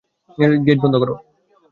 [0.65, 1.15] Gate বন্ধ করো।